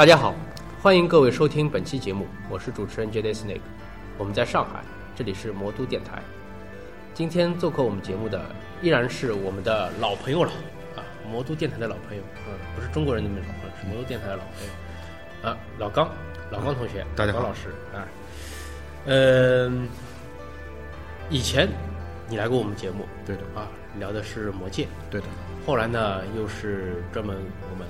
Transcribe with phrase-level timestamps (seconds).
[0.00, 0.34] 大家好，
[0.80, 3.20] 欢迎各位收听本期节目，我是主持人 J.
[3.20, 3.34] D.
[3.34, 3.60] Snake，
[4.16, 4.82] 我们在上海，
[5.14, 6.22] 这里是魔都电台。
[7.12, 8.42] 今天做客我们节目的
[8.80, 10.50] 依然是我们的老朋友了
[10.96, 16.08] 啊，魔都电台的老朋友，嗯，不是中国人那边老朋友，是魔都电台的老朋友啊，老刚，
[16.50, 18.08] 老刚同学，大家好老老师啊，
[19.04, 19.86] 嗯、
[21.28, 21.68] 以前
[22.26, 25.26] 你来过我们节目对的，啊，聊的是魔戒，对的，
[25.66, 27.36] 后来呢又是专门
[27.70, 27.86] 我们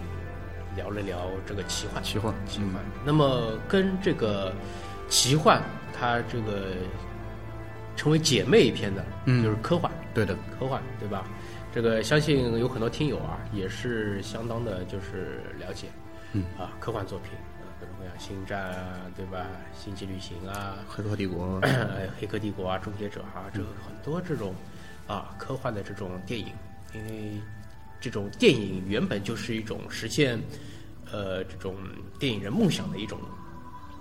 [0.77, 2.75] 聊了聊这个奇幻，奇幻，奇幻。
[3.05, 4.53] 那么跟这个
[5.09, 5.63] 奇幻，
[5.93, 6.75] 它这个
[7.97, 9.43] 成为姐妹篇的，嗯。
[9.43, 11.25] 就是科幻，对的，科幻，对吧？
[11.73, 15.89] 这个相信有很多听友啊，也是相当的，就是了解，
[16.33, 16.45] 嗯。
[16.59, 19.47] 啊，科幻作品，啊，各种各样，星战啊，对吧？
[19.73, 24.55] 星际旅行啊，黑客帝国， 哎，黑客帝国啊，终结者啊，这个很多这种
[25.07, 26.53] 啊科幻的这种电影，
[26.93, 27.41] 因为
[28.01, 30.41] 这种电影原本就是一种实现
[31.13, 31.75] 呃这种
[32.19, 33.19] 电影人梦想的一种，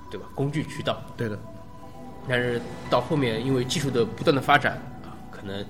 [0.09, 0.25] 对吧？
[0.33, 1.01] 工具渠道。
[1.17, 1.37] 对的，
[2.27, 4.73] 但是到后面因为技术的不断的发展
[5.03, 5.65] 啊，可能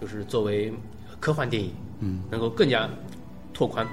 [0.00, 0.72] 就是作为
[1.20, 2.88] 科幻电影，嗯，能够更加
[3.52, 3.86] 拓宽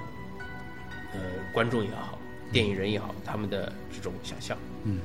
[1.13, 1.19] 呃
[1.53, 2.17] 观众也好，
[2.51, 4.57] 电影人也好，他们的这种想象。
[4.83, 4.99] 嗯，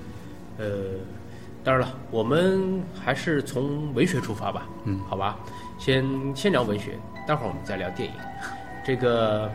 [0.58, 0.66] 呃，
[1.64, 4.68] 当然了，我们还是从文学出发吧。
[4.84, 5.36] 嗯，好吧，
[5.78, 8.14] 先先聊文学，待会儿我们再聊电影。
[8.88, 9.50] 这个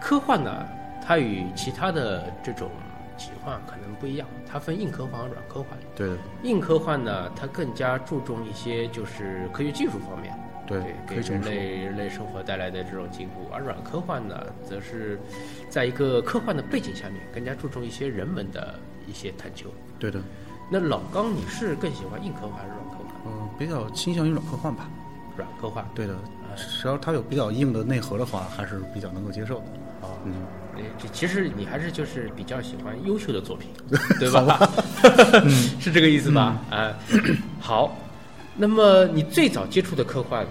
[0.00, 0.66] 科幻呢，
[1.04, 2.70] 它与其他的这种
[3.18, 5.78] 奇幻可能不一样，它分硬科幻和软科幻。
[5.94, 10.34] 对的，硬科幻呢，它更加注重一些就是科学技术方面，
[10.66, 15.20] 对可给人类人类生活带来的这种进步；而软科幻呢，则是
[15.68, 19.66] 在一个科幻的背景下面，更加注重一些人文的一些探究。
[19.98, 20.18] 对的，
[20.70, 23.22] 那老刚，你是更喜欢硬科幻还是软科幻？
[23.26, 24.88] 嗯，比较倾向于软科幻吧。
[25.36, 26.14] 软科幻对的，
[26.56, 30.06] 只要它有比较硬的内核的话，还是比较能够接受的。
[30.06, 30.34] 啊，嗯，
[30.98, 33.68] 这其实你还是就是比较喜欢优秀的作品，
[34.18, 34.68] 对吧？
[35.80, 36.60] 是这个意思吧？
[36.70, 36.94] 啊，
[37.60, 37.96] 好。
[38.58, 40.46] 那么你最早接触的科幻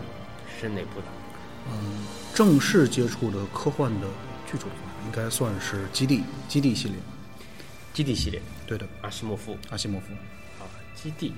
[0.60, 1.08] 是哪部的？
[1.72, 2.06] 嗯，
[2.36, 4.08] 正式接触的科幻的
[4.46, 4.70] 剧种，
[5.08, 6.18] 应该算是《基地》
[6.48, 6.98] 《基地》系列。
[7.96, 10.08] 基地系列，对的，阿西莫夫阿西莫夫。
[10.60, 11.34] 啊，基地，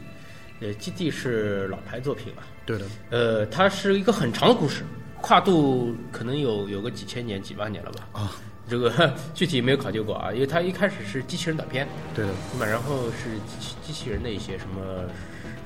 [0.60, 2.44] 呃，基地是老牌作品了。
[2.66, 4.84] 对的，呃，它是一个很长的故事，
[5.22, 8.08] 跨度可能有有个几千年、几万年了吧？
[8.14, 8.32] 啊，
[8.70, 15.06] 这个 具体没有考究过啊，因为它一开始是机器人短片，对的，那么然后是机器机器人的一些什么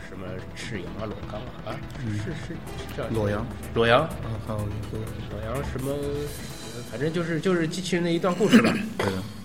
[0.07, 1.79] 什么赤羊啊、裸刚啊，啊，
[2.11, 4.09] 是是是叫裸羊，裸羊、啊，
[4.45, 4.99] 还有一个，
[5.31, 8.71] 裸羊什么，呃反正就是就是机器人的一段故事吧。
[8.97, 9.23] 对的，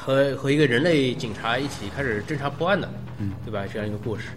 [0.00, 2.88] 和和一个人类警察一起开始侦查破案的，
[3.18, 3.66] 嗯，对吧？
[3.70, 4.28] 这样一个故事。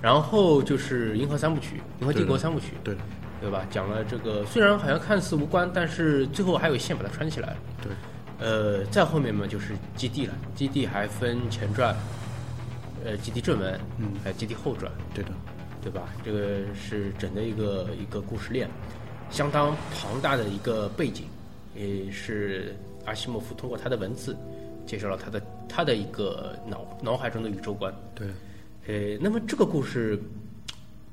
[0.00, 3.00] 然后就是《银河三部曲》《银河帝国三部曲》，对的，
[3.42, 3.66] 对吧？
[3.70, 7.56] 讲了这个虽然好像看似无关，但是最后还有线把它穿起来了。
[7.82, 7.92] 对，
[8.40, 11.94] 呃，再后面嘛就是基地了，基地还分前传，
[13.04, 15.30] 呃，基地正文，嗯还有基地后传，对的，
[15.82, 16.08] 对吧？
[16.24, 18.68] 这个是整的一个一个故事链，
[19.30, 21.26] 相当庞大的一个背景，
[21.76, 22.74] 也是
[23.04, 24.36] 阿西莫夫通过他的文字
[24.86, 27.92] 介绍了他的他的一个脑脑海中的宇宙观。
[28.14, 28.28] 对。
[28.88, 30.20] 呃，那么这个故事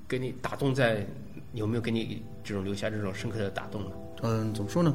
[0.07, 1.05] 给你打动在
[1.53, 3.91] 有没有给你这种留下这种深刻的打动呢？
[4.23, 4.93] 嗯，怎么说呢？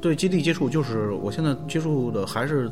[0.00, 2.70] 对基地接触，就是我现在接触的还是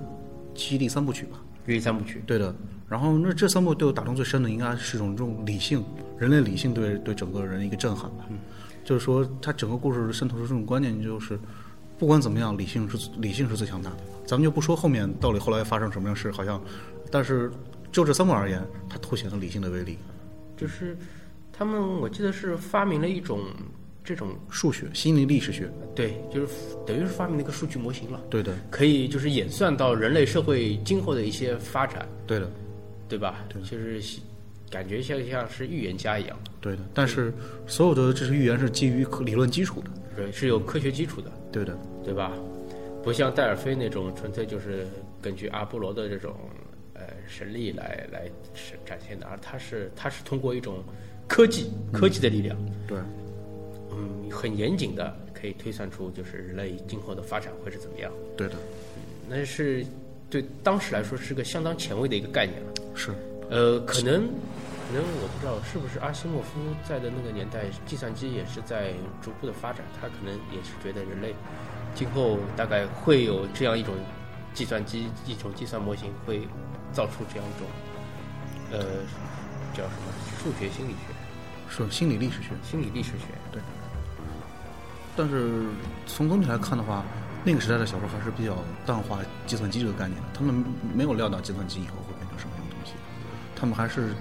[0.55, 1.39] 基地三部曲吧。
[1.67, 2.55] 基地三部曲，对的。
[2.89, 5.85] 然后那这三部对我打动最深的，应该是一种这种理性，
[6.19, 8.27] 人类理性对对整个人的一个震撼吧。
[8.85, 11.39] 就是说，它整个故事渗透出这种观念，就是
[12.03, 13.99] 不管怎么样，理性是理性是最强大的。
[14.27, 16.61] 咱们就不说后面到底后来发生什么样事，好像，
[17.13, 17.49] 但是
[17.93, 18.61] 就这三部而言，
[18.91, 19.97] 它凸显了理性的威力。
[20.57, 20.97] 就是
[21.53, 23.45] 他们我记得是发明了一种
[24.03, 26.49] 这种数学、心理历史学，对，就是
[26.85, 28.21] 等于是发明了一个数据模型了。
[28.29, 32.51] 对的，可以就是演算到人类社会今后的一些发展，对的，
[33.09, 33.45] 对吧？
[33.49, 34.19] 对就是
[34.69, 36.83] 感觉像像是预言家一样，对的。
[36.93, 37.33] 但是
[37.69, 42.33] 所有的这些预言是基于理论基础的，对，是有科学基础的，对的，对吧？
[43.03, 44.87] 不像戴尔菲那种纯粹就是
[45.21, 46.37] 根据阿波罗的这种
[46.95, 50.85] 呃神力来来是展现的，而它是它是通过一种
[51.27, 52.57] 科技科技的力量，
[52.87, 52.97] 对，
[53.91, 58.55] 嗯，很严谨的可以推算出就是人类今后的发展会是怎么样，对的，
[59.29, 59.85] 那是
[60.31, 62.73] 对当时来说是个相当前卫的一个概念了。
[62.95, 63.11] 是，
[63.51, 64.29] 呃，可能，
[64.93, 68.93] 可能我不知道是不是阿西莫夫在的那个年代，计算机也是在
[69.23, 71.35] 逐步的发展，他可能也是觉得人类
[71.95, 73.95] 今后大概会有这样一种
[74.53, 76.47] 计算机一种计算模型会
[76.93, 77.67] 造出这样一种，
[78.71, 78.79] 呃，
[79.73, 81.15] 叫什么数学心理学、
[81.71, 82.49] 是心理历史学。
[82.63, 83.63] 心理历史学对。
[85.17, 85.65] 但是
[86.07, 87.03] 从总体来看的话，
[87.45, 90.63] 那个时代的小说还是比较淡化计算机这个概念的，他们
[90.95, 92.93] 没有料到计算机以后会变成什么样的东西，
[93.57, 94.15] 他们还是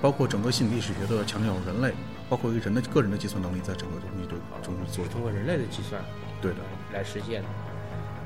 [0.00, 1.92] 包括整个心理历史学的强调人类，
[2.28, 6.00] 包括一个人的个人的计算能力在整个东西都中做通过人类的计算
[6.40, 6.58] 对的，
[6.92, 7.48] 来实现的，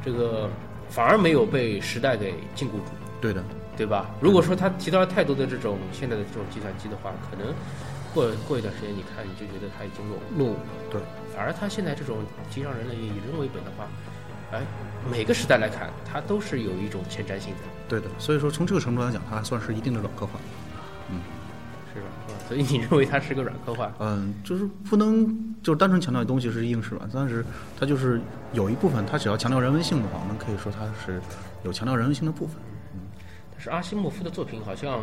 [0.05, 0.51] 这个
[0.91, 2.85] 反而没有被时代给禁锢住，
[3.21, 3.43] 对的，
[3.77, 4.11] 对吧？
[4.21, 7.55] 如果说他提到了太多的这种现在的这种计算机的话，可能
[8.13, 10.39] 过过一段时间你看你就觉得它已经落伍。
[10.39, 10.57] 落伍，
[10.91, 11.01] 对，
[11.35, 12.19] 反而他现在这种
[12.51, 13.89] 提倡人类以人为本的话，
[14.53, 14.61] 哎，
[15.11, 20.35] 每个时代来看，它都是有一种前瞻性的，对的，所以说从这个程度来讲，它还算是一定的软科幻。
[22.53, 23.91] 所以你认为它是个软科幻？
[23.99, 25.27] 嗯，就是不能
[25.63, 27.43] 就是单纯强调东西是硬是软，但是
[27.81, 28.21] 它就是
[28.53, 31.19] 有一部分，它只要强调人文性的话，我们可以说它是
[31.65, 32.57] 有强调人文性的部分。
[32.93, 33.01] 嗯
[33.55, 35.01] 但是阿西莫夫的作品好像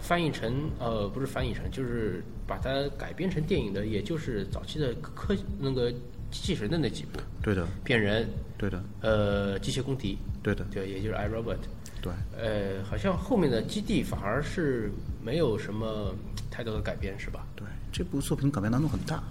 [0.00, 5.92] 翻译成呃，不是翻译成，就是把它改编成电影的，也就是早期的科那个
[6.32, 11.58] 机器人的那几部，对的，变人，对的，呃，机械公敌，对的，对，也就是 I Robot。
[12.00, 14.90] 对，呃，好像后面的基地反而是
[15.24, 16.14] 没有什么
[16.50, 17.46] 太多的改变，是吧？
[17.54, 19.22] 对，这部作品改编难度很大，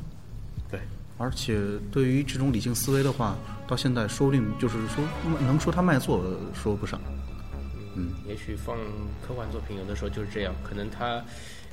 [0.69, 0.79] 对，
[1.17, 1.59] 而且
[1.91, 3.35] 对于这种理性思维的话，
[3.67, 5.03] 到现在说不定就是说
[5.41, 6.23] 能说它卖座
[6.53, 6.99] 说不上。
[7.95, 8.77] 嗯，也许放
[9.27, 11.21] 科幻作品有的时候就是这样，可能它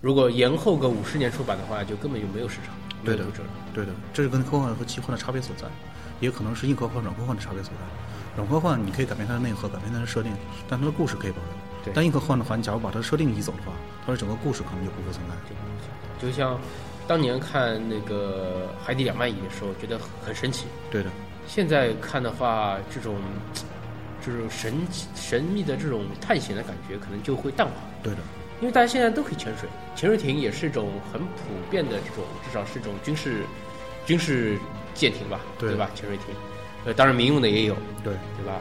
[0.01, 2.75] 如果延后个五十年出版的话，就根本就没有市场，
[3.05, 3.25] 对的
[3.73, 5.67] 对的，这是跟科幻和奇幻的差别所在，
[6.19, 7.79] 也可能是硬科幻、软科幻的差别所在。
[8.37, 10.33] 软科幻你可以改变它的内核，改变它的设定，
[10.69, 11.68] 但它的故事可以保留。
[11.89, 13.73] 对但硬科幻的话，你假如把它的设定移走的话，
[14.05, 15.35] 它的整个故事可能就不会存在。
[16.21, 16.59] 就像
[17.07, 20.67] 当年看那个《海底两万里》的时候，觉得很神奇。
[20.91, 21.11] 对的，
[21.47, 23.17] 现在看的话，这种
[24.21, 27.73] 这种神奇神秘的这种探险的感觉，可能就会淡化。
[28.03, 28.19] 对的，
[28.61, 31.35] 因为大家现在都可以潜水，潜水艇也是一种很普
[31.71, 33.45] 遍的这种，至少是一种军事
[34.05, 34.59] 军事
[34.93, 35.89] 舰艇吧，对吧？
[35.95, 36.27] 潜水艇，
[36.85, 38.61] 呃，当然民用的也有，对，对吧？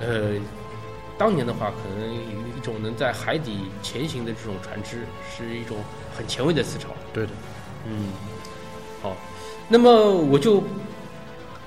[0.00, 0.40] 呃，
[1.18, 2.14] 当年的话，可能
[2.66, 5.78] 种能在海底前行的这种船只，是一种
[6.14, 6.88] 很前卫的思潮。
[7.14, 7.32] 对的。
[7.86, 8.08] 嗯，
[9.00, 9.16] 好，
[9.68, 10.62] 那么我就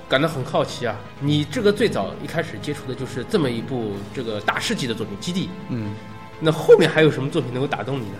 [0.08, 5.94] 感到很好奇啊，你这个最早一开始接触的就是这么一部这个大师级的作品《基地》，嗯，
[6.38, 8.16] 那后面还有什么作品能够打动你呢？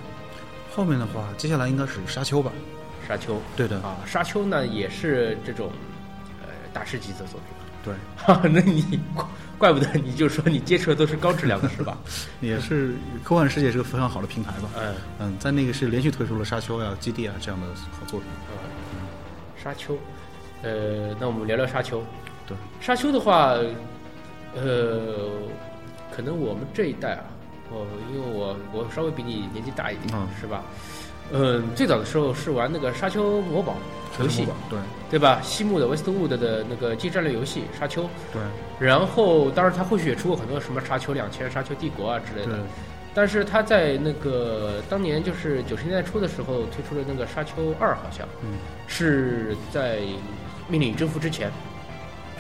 [0.73, 2.51] 后面的话，接下来应该是沙丘吧？
[3.07, 5.71] 沙丘对的，啊，沙丘呢也是这种
[6.43, 7.43] 呃大师级的作品。
[7.83, 9.01] 对，哈， 那你
[9.61, 11.99] 怪怪不得你就说你接触的都是高质量的是吧？
[12.41, 14.71] 也是科幻世界是个非常好的平台吧。
[14.75, 18.29] 嗯嗯，在那个是连续推出了沙丘呀、基地啊这样的好作品。
[18.95, 19.01] 嗯，
[19.63, 19.99] 沙丘，
[20.63, 22.03] 呃，那我们聊聊沙丘。
[22.47, 23.51] 对，沙丘的话，
[24.55, 25.29] 呃，
[26.11, 27.25] 可能我们这一代啊，
[27.71, 30.65] 我因为我我稍微比你年纪大一点，嗯是吧？
[31.33, 33.77] 嗯，最早的时候是玩那个沙丘魔堡
[34.19, 34.79] 游戏，对。
[35.11, 35.41] 对吧？
[35.43, 38.41] 西木的 Westwood 的那个机战略游戏沙丘，对。
[38.79, 42.53] 然后当然他后续也出过很多什么沙丘两千、沙丘帝国啊之类的。
[42.53, 42.61] 对，
[43.13, 49.99] 但是他在那个当年就是九十年代初的时候推出了那个沙丘二，好像嗯，是在
[50.69, 51.51] 命令与征服之前。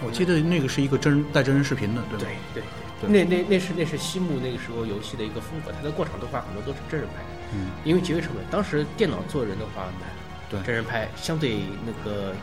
[0.04, 2.24] 我记得那个是一个真人带真人视频的，对吧？
[2.54, 7.22] 对对那那那是那是西木那个时候游戏的一个风格，它的过场动画很多都是真人拍，
[7.52, 8.44] 嗯，因为节约成本。
[8.50, 10.08] 当时电脑做人的话难，
[10.50, 12.34] 对真人拍相对那个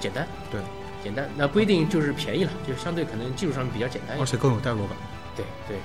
[0.00, 0.60] 简单，对，
[1.02, 4.20] 简单，那不一定就是便宜了，就是相对可能技术上比较简单一点。
[4.20, 4.96] 而且更有代入感。
[5.36, 5.76] 对对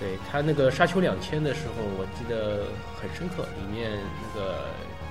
[0.00, 2.66] 对，他那个沙丘两千的时候，我记得
[3.00, 4.64] 很深刻，里面那个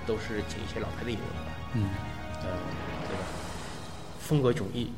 [0.05, 1.89] 都是请一些老牌的演员吧，嗯，
[2.41, 2.49] 呃，
[3.07, 3.23] 对吧？
[4.19, 4.91] 风格迥异。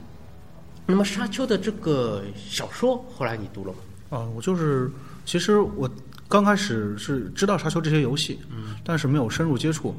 [0.85, 3.77] 那么沙丘的这个小说，后来你读了吗？
[4.17, 4.89] 啊，我就是，
[5.25, 5.89] 其实我
[6.29, 9.93] 刚开始是知道沙丘这些游戏，嗯，但是没有深入接触。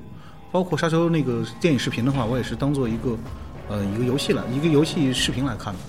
[0.50, 3.16] 包括沙丘那个电影视频的话，我也是当做一个
[3.68, 5.80] 呃一个游戏来一个游戏视频来看的。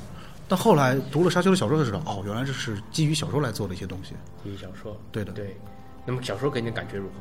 [0.48, 4.16] 但后来读了沙丘的小说才知道，哦，原来这是基于小说来做的一些东西。
[4.44, 5.00] 基于小说。
[5.12, 5.56] 对的，对。
[6.06, 7.14] 那么小说给你的感觉如何？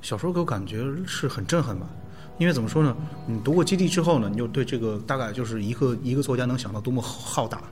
[0.00, 1.88] 小说给我感觉是很震撼吧，
[2.38, 2.96] 因为怎么说呢？
[3.26, 7.62] 你读过《基地》之后呢，你就对这个大概就是一个一个作家能想到多么浩大，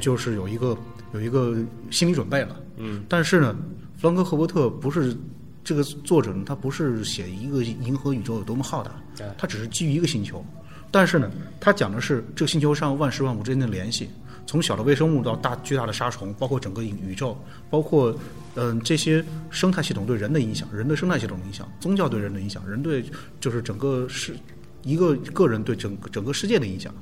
[0.00, 0.76] 就是有一个
[1.12, 1.56] 有一个
[1.90, 2.56] 心理准备了。
[2.76, 3.56] 嗯，但是呢，
[3.96, 5.16] 弗兰克·赫伯特不是
[5.64, 8.92] 这个作者呢，他不是写一个银河宇宙有多么浩大，
[9.38, 10.44] 他只是基于一个星球。
[10.90, 14.10] 但是呢，他讲的是这个星球上万事万物之间的联系，
[14.46, 17.34] 从小的微生物到大巨大的沙虫，包括整个宇宙，
[17.70, 18.14] 包括
[18.54, 23.02] 嗯、这些生态系统对人的影响，人对生态系统的影响，宗教对人的影响，人对
[23.40, 24.36] 就是整个世
[24.82, 26.92] 一个个人对整个整个世界的影响。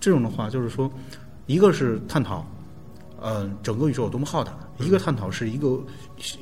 [0.00, 0.90] 这种的话，就是说，
[1.46, 2.46] 一个是探讨，
[3.26, 5.82] 嗯、整个宇宙有多么浩大；一个探讨是一个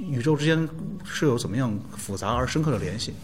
[0.01, 0.69] 宇宙之间
[1.05, 3.15] 是有怎么样复杂而深刻的联系。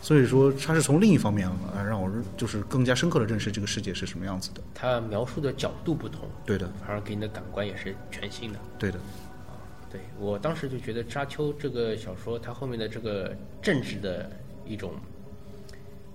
[0.00, 4.62] 所以说它是从另一方面啊让我就是更加深刻的认识这个世界是什么样子的。
[4.72, 8.58] 它描述的角度不同，对的，反而给你的感官也是全新的。
[8.78, 9.00] 对的，
[9.90, 14.30] 对我当时就觉得《沙丘》这个小说，它后面的这个政治的
[14.64, 14.92] 一种，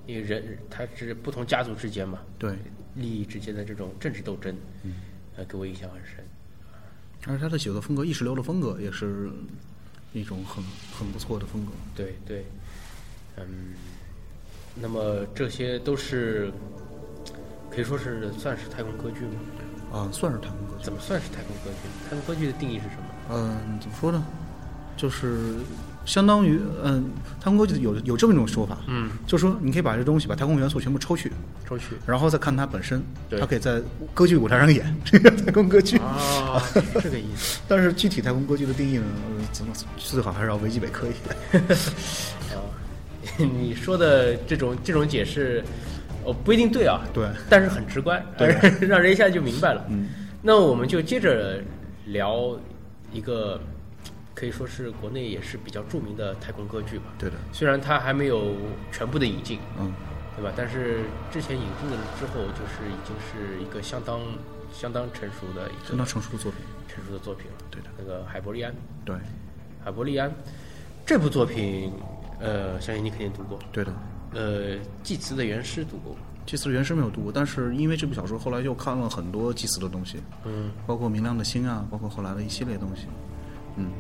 [0.08, 2.54] 因为人它是不同家族之间嘛，对，
[2.96, 4.96] 利益之间的这种政治斗争，嗯，
[5.36, 6.24] 呃，给我印象很深。
[7.28, 9.30] 而他的写作风格，意识流的风格也是
[10.14, 10.64] 一种很
[10.98, 11.72] 很不错的风格。
[11.96, 12.46] 对对，
[13.38, 13.74] 嗯，
[14.76, 16.52] 那么这些都是
[17.72, 19.40] 可以说是算是太空歌剧吗？
[19.92, 20.84] 啊，算是太空歌剧。
[20.84, 22.10] 怎么算是太空歌剧？
[22.10, 23.04] 太空歌剧的定义是什么？
[23.30, 24.26] 嗯，怎么说呢？
[24.98, 25.56] 就是
[26.06, 27.06] 相当于，嗯，
[27.40, 31.32] 太空歌剧有有这么一种说法，嗯，就是说你可以把这东西把太空元素全部抽去，
[31.68, 33.82] 抽去然后再看它本身，对它可以在
[34.14, 35.98] 歌剧舞台上演这个 太空歌剧。
[36.00, 36.62] 啊，
[37.02, 37.60] 这个意思。
[37.68, 39.06] 但是具体太空歌剧的定义呢，
[39.38, 41.78] 呃怎么最好还是要维基百科一点。
[42.52, 42.60] 啊，
[43.38, 45.64] 你说的这种这种解释，
[46.26, 48.50] 哦不一定对啊，对，但是很直观，对
[48.82, 49.86] 让人一下就明白了。
[49.90, 50.10] 嗯，
[50.42, 51.62] 那我们就接着
[52.06, 52.58] 聊
[53.14, 53.60] 一个
[54.36, 57.06] 可以说是国内也是比较著名的太空歌剧吧。
[57.20, 58.56] 对的，虽然它还没有
[58.92, 59.94] 全部的引进，嗯，
[60.36, 60.52] 对吧？
[60.56, 64.20] 但是之前引进了之后，就是已经是一个相当
[64.74, 66.62] 相当成熟的一个相当成熟的作品。
[66.88, 67.58] 成熟的作品了。
[67.72, 68.74] 对的，那个海伯利安，
[69.04, 69.16] 对，
[69.84, 70.32] 海伯利安
[71.06, 71.92] 这部作品，
[72.40, 73.58] 呃，相信你肯定读过。
[73.72, 73.92] 对的。
[74.34, 83.08] 呃，祭词的原诗读过，祭祀的原诗没有读过，但是因为这部小说，后来又看了很多祭祀的东西，嗯，包括明亮的星啊，包括后来的一系列东西。
[83.76, 83.92] 嗯，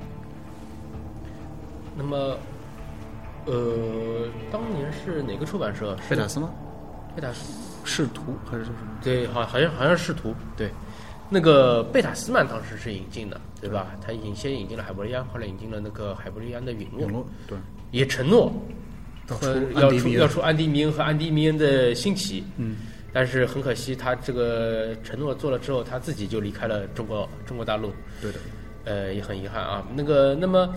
[1.95, 2.37] 那么，
[3.45, 5.95] 呃，当年是哪个出版社？
[6.09, 6.49] 贝塔斯吗？
[7.15, 7.53] 贝塔斯，
[7.85, 8.97] 仕途还是叫什么？
[9.03, 10.71] 对，好，好像好像是仕途，对，
[11.29, 13.87] 那个贝塔斯曼当时是引进的，对吧？
[14.01, 17.57] 他引先引进了海伯利安，后来引进了那个海伯利安的陨落陨，落，对，
[17.91, 18.51] 也承诺
[19.29, 22.77] 要和出要出要出安迪米恩和安迪米恩的兴起，嗯，
[23.13, 28.39] 但是很可惜，他这个承诺做了之后，他自己就离开了中国中国大陆，对的，
[28.85, 29.85] 呃，也很遗憾啊。
[29.95, 30.73] 那个，那么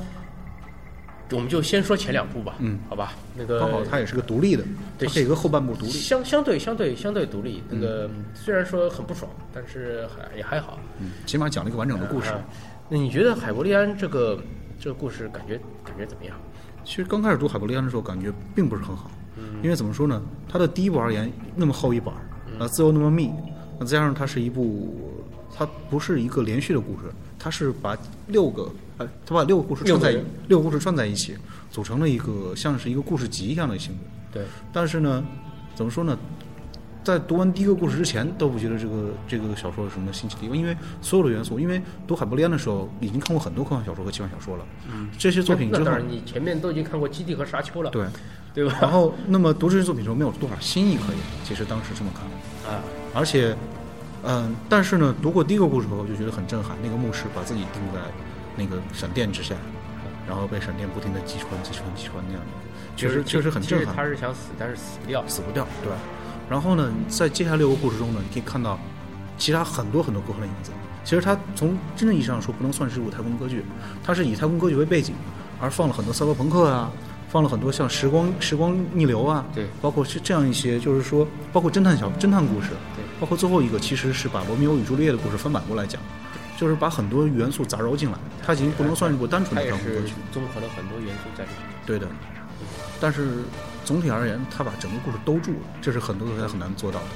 [1.32, 3.12] 我们就先说前两部吧，嗯，好吧？
[3.36, 4.62] 那个刚好它也是个独立的，
[4.96, 5.90] 对它可以一个后半部独立。
[5.90, 10.78] 相相对相对相对独立，那个、虽然说很不爽，但是还也还好。
[11.00, 12.30] 嗯，起码讲了一个完整的故事。
[12.30, 12.40] 啊
[12.88, 14.40] 那你觉得海伯利安这个
[14.78, 16.36] 这个故事感觉感觉怎么样？
[16.84, 20.22] 其实刚开始读海伯利安的时候，感觉并不是很好，嗯因为怎么说呢？
[20.48, 22.20] 它的第一部而言那么厚一本儿，
[22.60, 23.32] 呃，字又那么密，
[23.76, 25.20] 那再加上它是一部，
[25.52, 27.96] 它不是一个连续的故事，它是把
[28.28, 30.16] 六个，呃，它把六个故事串在
[30.48, 31.36] 六个故事串在一起，
[31.70, 34.00] 组成了一个像是一个故事集一样的性质。
[34.32, 35.24] 对，但是呢，
[35.74, 36.18] 怎么说呢？
[37.04, 48.06] 在读完第一个故事之前，都不觉得这个这个小说有什么新奇的地方，因为所有的元素，因为读海伯利安的时候已经看过很多科幻小说和奇幻小说了，嗯，这些作品之后那当，然，你前面都已经看过《基地》和《沙丘》了，对，
[48.52, 48.76] 对吧？
[48.82, 52.82] 然后那么读这些作品的时候没有多少新意可言，其实当时这么看，啊，
[53.14, 53.54] 而且，
[54.26, 58.00] 嗯，但是呢，读过第一个故事后就觉得很震撼，那个牧师把自己钉在
[58.56, 59.54] 那个闪电之下，
[60.26, 62.48] 然后被闪电不停的击穿、击穿、击穿那样的，
[62.96, 63.94] 确实确实很震撼。
[63.94, 65.22] 他是想死，但是死不掉。
[65.28, 65.92] 死不掉，对。
[66.50, 68.78] 然后呢，在接下来六个故事中呢，你可以看到
[69.38, 70.72] 其他很多很多科幻的影子。
[71.04, 73.64] 其实它从真正意义上说，不能算是一部太空歌剧，
[74.02, 75.14] 它是以太空歌剧为背景，
[75.60, 76.90] 而放了很多赛博朋克啊，
[77.28, 86.00] 放了很多像时光时光逆流啊，对，包括是这样一些，就是说，包括侦探小侦探故事，对，包括最后一个其实是把罗密欧与朱丽叶的故事翻版过来讲，
[86.56, 90.12] 就是把很多元素杂糅进来，它已经不能算是一部单纯的太空歌剧。
[90.32, 91.60] 综合了很多元素在里面。
[91.86, 92.06] 对的，
[93.00, 93.42] 但是
[93.84, 97.06] 总体而言，他把整个故事兜住了，这是很多作家很难做到的。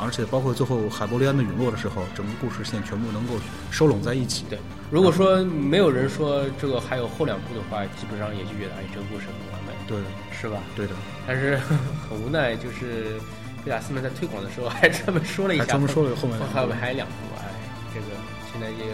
[0.00, 3.34] 而且包括最后海伯利安的陨落的时候，整个故事线全部能够
[3.70, 4.44] 收拢在一起。
[4.50, 4.58] 对，
[4.90, 10.58] 如果说没有人说这个还有后两部的话，基本上也就觉得哎，这个故事很完美，对的，是吧？
[10.74, 10.94] 对的，
[11.28, 11.56] 但是
[12.10, 13.20] 很无奈，就是
[13.64, 17.48] 贝塔斯曼在推广的时候还专门说了一下，还专门说了后面还有还有两部，哎，
[17.94, 18.06] 这个
[18.52, 18.92] 现在也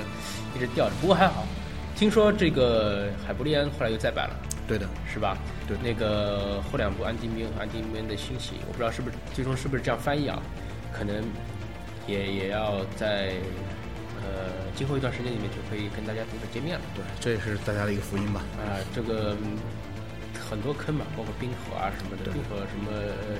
[0.54, 1.44] 一直吊着，不过还好。
[1.96, 4.34] 听说这个海伯利安后来又再版了，
[4.66, 5.36] 对的，是吧？
[5.68, 10.40] 对那个后两部安迪米恩和安迪米恩的兴起，我不知道是不是最终是不是这样翻译啊？
[10.92, 11.22] 可能
[12.06, 13.34] 也也要在
[14.22, 16.84] 呃今后一段时间里面就可以跟大家读者见面了。
[16.94, 18.40] 对，这也是大家的一个福音吧。
[18.58, 19.58] 啊，这个嗯
[20.50, 22.90] 很多坑嘛，包括冰火啊什么的，冰火什么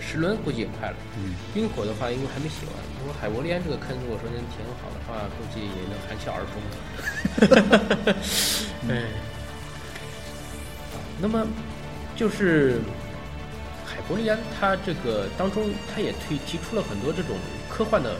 [0.00, 0.97] 石轮估计也快了。
[1.19, 6.55] 嗯，冰火的话，因为还没写完，如果海伯利安这个坑如果说能填好的话，估计也能含笑而终。
[8.88, 9.11] 哎，
[11.21, 11.45] 那么
[12.14, 12.81] 就是
[13.85, 17.37] 海伯利安，他这个当中他也推提出了很多这种
[17.69, 18.14] 科幻的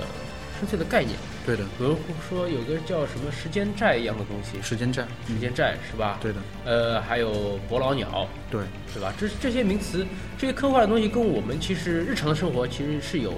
[0.59, 1.17] 深邃的概念。
[1.51, 1.97] 对的，比如
[2.29, 6.17] 说有个叫什么时间债一样的东西，时间债，时间债是吧？
[6.21, 8.63] 对的，呃，还有伯劳鸟，对，
[8.95, 9.13] 对吧？
[9.19, 10.07] 这这些名词，
[10.39, 13.33] 这些科幻的东西跟我们其实日常的生活其实是有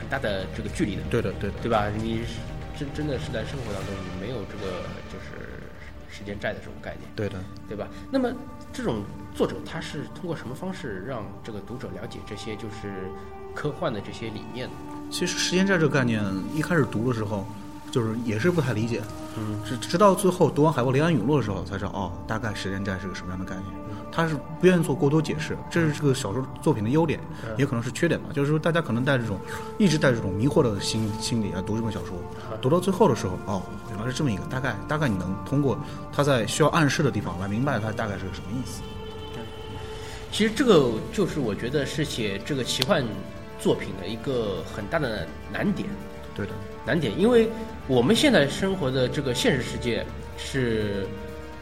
[0.00, 1.88] 很大的这个距离的，对的，对的，对吧？
[1.96, 2.22] 你
[2.76, 4.82] 真真的是在生活当中你没有这个
[5.12, 5.62] 就是
[6.10, 7.38] 时间债的这种概念，对的。
[7.68, 7.86] 对吧？
[8.10, 8.32] 那么
[8.72, 13.08] 这种作者他是通过什么方式让这个读者了解这些就是
[13.54, 14.74] 科幻的这些理念呢？
[15.14, 16.20] 其实时间债这个概念
[16.52, 17.46] 一开始读的时候，
[17.92, 19.00] 就是也是不太理解，
[19.38, 23.66] 嗯，直直到最后读完《海伯雷安陨落》的时候才知道，哦，大概时间债是个什么样的概念。
[24.10, 27.20] 他是不愿意做过多解释，这是这个小说作品的优点，
[27.56, 28.30] 也可能是缺点吧。
[28.32, 29.38] 就是说，大家可能带这种
[29.78, 32.16] 一直带这种迷惑的心心理啊读这本小说，
[32.60, 35.78] 读到最后的时候，哦，原来是这么一个大概，大概你能通过
[36.12, 38.82] 他在需要暗示的地方来明白他大概是个什么意思。
[40.32, 43.04] 其实这个就是我觉得是写这个奇幻
[43.64, 45.88] 作品的一个很大的难点。
[46.36, 46.52] 对的，
[46.84, 47.48] 难点，因为
[47.86, 50.04] 我们现在生活的这个现实世界
[50.36, 51.06] 是，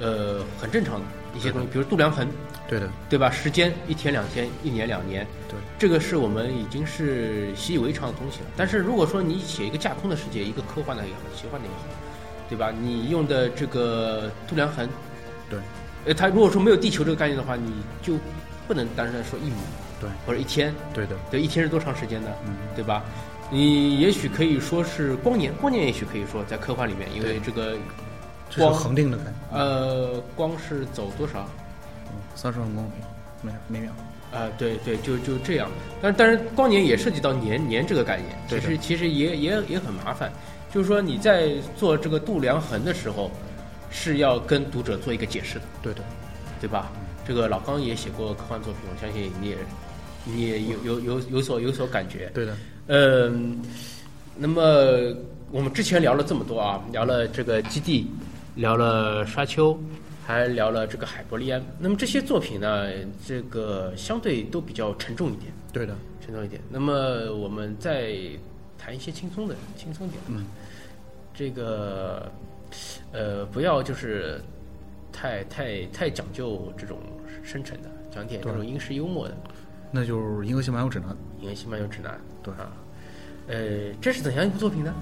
[0.00, 1.04] 呃，很正常的
[1.36, 2.26] 一些东西，比如度量衡，
[2.66, 3.30] 对的，对吧？
[3.30, 8.46] 时间一天两天，一年两年，对，这个是我们已经是习以为常的东西了。
[8.56, 11.84] 但是如果说你写一个架空的世界，一个科幻的也好，奇幻的也好，
[12.48, 12.72] 对吧？
[12.72, 14.88] 你用的这个度量衡，
[15.50, 15.58] 对，
[16.06, 18.14] 呃，它如果说没有地球这个概念的话，你就
[18.66, 19.56] 不能单纯说一亩
[20.02, 22.28] 对，或者一天，对的，对，一天是多长时间呢？
[22.44, 23.04] 嗯，对吧？
[23.50, 27.76] 你也许可以说是光年，光年也许可以说在科幻里面，因为这个
[28.56, 31.48] 光恒定的概念，呃光是走多少？
[32.08, 32.90] 嗯，三十万公里
[33.42, 33.92] 每每秒。
[34.32, 35.70] 啊、对对，就就这样。
[36.00, 40.32] 但但是光年也涉及到年年这个概念，其实其实也也也很麻烦。
[40.72, 43.30] 就是说你在做这个度量衡的时候，
[43.90, 46.02] 是要跟读者做一个解释的，对的，
[46.62, 46.90] 对吧？
[47.26, 49.56] 这个老刚也写过科幻作品，我相信你也
[50.24, 52.30] 你也有有有有所有所感觉。
[52.34, 52.56] 对的，
[52.86, 53.60] 嗯，
[54.36, 55.14] 那么
[55.50, 58.06] 我们之前聊了这么多啊，聊了这个基地，
[58.54, 59.78] 聊了沙丘，
[60.24, 61.62] 还聊了这个海伯利安。
[61.78, 62.88] 那么这些作品呢，
[63.26, 66.60] 这个相对都比较沉重一点，对的，沉重一点。
[66.70, 68.14] 那么我们再
[68.78, 70.30] 谈一些轻松的，轻松点的。
[70.30, 70.46] 嗯，
[71.34, 72.30] 这个
[73.12, 74.40] 呃，不要就是
[75.12, 76.98] 太太太讲究这种
[77.42, 79.36] 深沉的，讲点这种英式幽默的。
[79.92, 81.10] 那就是《银河系漫游指南》。
[81.42, 82.72] 《银河系漫游指南》对啊，
[83.46, 84.92] 呃，这是怎样一部作品呢？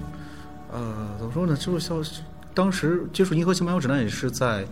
[0.71, 1.55] 呃，怎么说呢？
[1.55, 2.03] 就是像
[2.53, 4.65] 当时接触《银河系漫游指南》也是在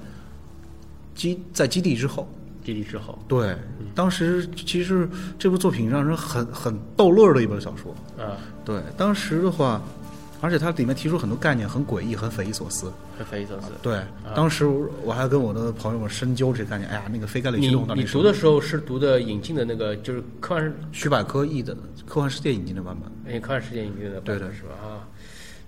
[1.15, 2.27] 基在基地之后。
[2.61, 3.55] 基地之后，对，
[3.95, 7.95] 当时其实这部作品让人很很逗乐的一本小说。
[8.23, 9.81] 啊，对，当时的话，
[10.41, 12.91] 而且它里面提出很多概念，很诡异，很匪夷所思。
[13.17, 13.67] 很匪夷所思。
[13.81, 14.01] 对，
[14.35, 14.65] 当时
[15.03, 16.89] 我还跟我的朋友们深究这个概念。
[16.89, 21.75] 哎呀，那个非概率你驱动到底是你读的时候是读的引进的那个，就是科幻徐百科译的
[22.05, 23.33] 科幻世界引进的版本。
[23.33, 24.69] 哎科幻世界引进的版对的本是吧？
[24.81, 25.03] 啊，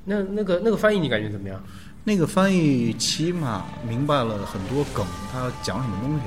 [0.05, 1.61] 那那个那个翻译你感觉怎么样？
[2.03, 6.21] 那个翻译起码明白了很多梗，他讲什么东西。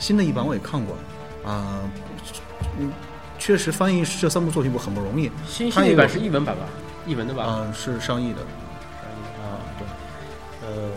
[0.00, 0.96] 新的一版我也看过，
[1.44, 1.82] 啊、
[2.80, 2.90] 嗯，
[3.38, 5.30] 确实翻译这三部作品我很不容易。
[5.46, 6.62] 新新的一版是译文版吧？
[7.06, 7.44] 译文的吧？
[7.48, 8.40] 嗯、是上译的。
[9.44, 9.86] 啊，对，
[10.66, 10.90] 呃，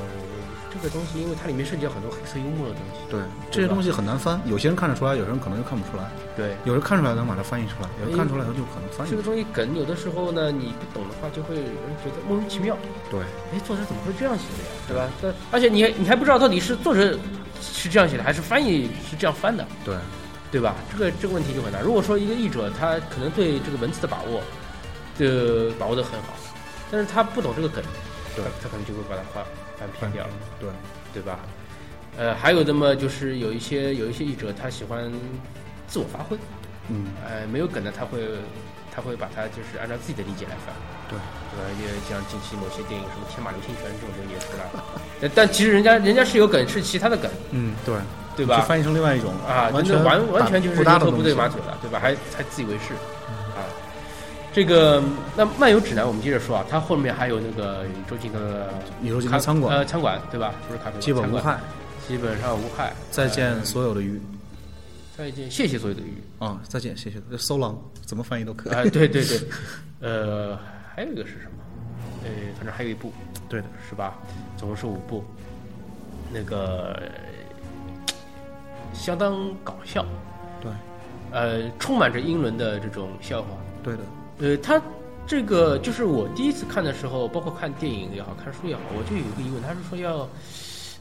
[0.71, 2.99] 这个东西因为它里面涉及到很多黑色幽默的东西。
[3.09, 3.19] 对，
[3.51, 6.09] 这些东西很难翻，有些人看得出来，有些人可能就看不出来。
[6.35, 9.23] 对，有人看出来能把它翻译出来，有人看出来以后就可能翻译这个。
[9.23, 12.77] 东西梗有的时候呢，你不懂的话，就会有人觉得莫名其妙。
[13.11, 13.19] 对，
[13.53, 14.69] 哎，作者怎么会这样写的呀？
[14.87, 15.09] 对吧？
[15.21, 17.17] 对而且你还你还不知道到底是作者
[17.61, 19.95] 是这样写的，还是翻译是这样翻的，对，
[20.51, 20.75] 对吧？
[20.91, 21.81] 这个这个问题就很大。
[21.81, 24.41] 如果说一个译者他可能对这个文字的把握，
[25.19, 26.33] 呃，把握的很好，
[26.91, 27.83] 但是他不懂这个梗，
[28.35, 29.43] 对他他可能就会把它翻
[29.79, 30.69] 翻偏掉了，对，
[31.13, 31.39] 对吧？
[32.17, 35.11] 呃，还有那么就是有一些有一些译者他喜欢
[35.87, 36.37] 自我发挥，
[36.89, 38.19] 嗯，呃，没有梗的他会
[38.93, 40.73] 他会把它就是按照自己的理解来翻。
[41.09, 41.17] 对，
[41.53, 41.69] 对吧？
[41.79, 44.83] 也像近期某些电影，什么《天马流星拳》这种东西也出来了，
[45.21, 47.95] 但但其实人家人家是有梗，是其他的梗，嗯，对，
[48.35, 48.57] 对吧？
[48.59, 51.23] 就翻译成另外一种啊，完全完完全就是不搭牛头不。
[51.23, 51.97] 对马嘴了，对吧？
[51.97, 52.99] 还还自以为是啊。
[54.57, 55.03] 这个
[55.35, 60.51] 那漫游指南，我们接着说啊，它后面还有那个宇宙尽头的宇宙尽咖头餐馆，呃，餐馆对吧？
[60.67, 61.59] 不是咖啡馆，基本无害。
[62.07, 62.91] 基本上无害。
[63.11, 64.19] 再见呃所有的鱼
[65.15, 66.23] 再见，谢谢所有的鱼。
[66.39, 66.59] 啊！
[66.67, 67.19] 再见，谢谢。
[67.37, 68.73] so long，怎么翻译都可以。
[68.73, 69.39] 哎，对对对，
[70.01, 70.57] 呃，
[70.95, 71.63] 还有一个是什么？
[72.23, 73.13] 呃，反正还有一部，
[73.47, 74.15] 对的，是吧？
[74.57, 75.23] 总共是五部，
[76.33, 76.99] 那个
[78.91, 80.03] 相当搞笑，
[80.59, 80.71] 对，
[81.29, 83.49] 呃，充满着英伦的这种笑话。
[83.83, 83.99] 对的，
[84.39, 84.81] 呃，他
[85.25, 90.27] 这个就是我第一次看的时候，包括看电影也好看书也好，我就有一个疑问，他是说要，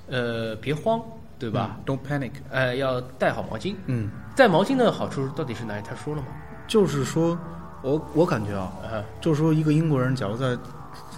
[0.08, 1.00] 呃，别慌，
[1.38, 1.78] 对吧？
[1.78, 2.32] 嗯？Don't panic。
[2.50, 3.74] 呃，要带好毛巾。
[3.86, 5.82] 嗯，带毛巾的好处到底是哪里？
[5.86, 6.28] 他说了吗？
[6.66, 7.38] 就是说，
[7.82, 10.56] 我我感觉啊，啊、就是说一个英国人，假如在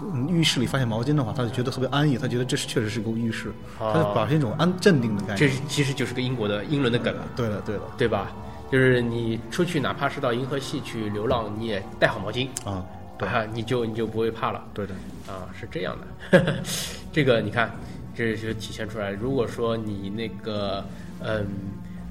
[0.02, 5.36] 嗯浴室里发现毛巾的话，他就觉得特别安逸，他觉得这是确实是个浴室，哦他就表现一种安镇定的概念。
[5.38, 8.30] 这是其实就是个英国的英伦的梗了，对了，对了，对吧？
[8.70, 12.84] 就是你出去哪怕是到银河系去流浪，你也带好毛巾，啊，
[13.18, 14.62] 对啊，你就你就不会怕了。
[14.74, 14.94] 对的，
[15.26, 15.96] 啊，是这样
[16.30, 16.62] 的，
[17.12, 17.70] 这个你看，
[18.14, 19.10] 这就体现出来。
[19.10, 20.84] 如果说你那个
[21.22, 21.46] 嗯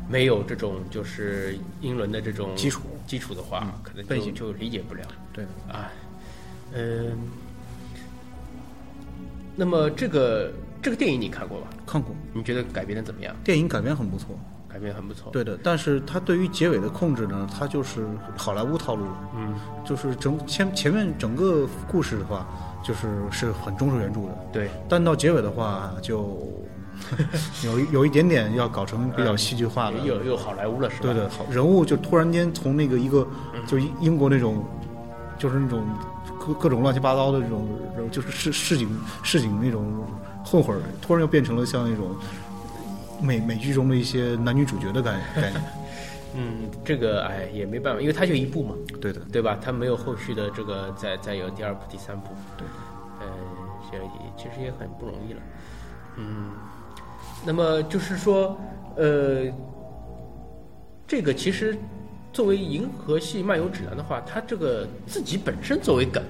[0.09, 5.73] 没有这种就是英伦的这种基础基础的话，可能就就理解不了对的。
[5.73, 5.91] 啊。
[6.73, 7.17] 嗯，
[9.55, 11.67] 那么这个这个电影你看过吧？
[11.85, 13.35] 看过你觉得改编的怎么样？
[13.43, 15.31] 电影改编很不错，改编很不错。
[15.31, 19.53] 对的，但是他对于结尾的控制呢，他就是好莱坞套路，嗯，
[19.85, 22.45] 就是整前前面整个故事的话，
[22.83, 26.37] 就是是很忠实原著的，对，但到结尾的话就
[27.63, 31.03] 有有一点点要搞成比较戏剧化的，又又好莱坞了是吧？
[31.03, 31.45] 对对，好。
[31.49, 33.27] 人物就突然间从那个一个
[33.67, 34.63] 就英英国那种，
[35.37, 35.83] 就是那种
[36.39, 37.67] 各各种乱七八糟的这种，
[38.11, 38.89] 就是市市井
[39.23, 40.03] 市井那种
[40.43, 42.15] 混混儿，突然又变成了像那种
[43.21, 45.61] 美美剧中的一些男女主角的概概念。
[46.39, 48.75] 嗯，这个哎也没办法，因为它就一部嘛。
[49.01, 49.57] 对的，对吧？
[49.59, 52.27] 他没有后续的这个再再有第二部、第三部，
[52.57, 52.67] 对，
[53.19, 53.27] 呃，
[53.91, 54.03] 这也
[54.37, 55.39] 其实也很不容易了，
[56.17, 56.51] 嗯，
[57.45, 58.55] 那么就是说，
[58.97, 59.45] 呃，
[61.07, 61.75] 这个其实
[62.33, 66.21] 作为《银河系漫游指南》的话，它这个自己本身作为梗，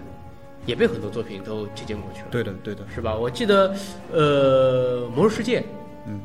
[0.65, 3.15] 也被很多作品都借鉴过去了，对的，对的，是吧？
[3.15, 3.76] 我记得，
[4.13, 5.60] 呃，《魔兽世界》